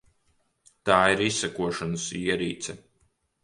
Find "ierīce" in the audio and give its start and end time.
2.23-2.79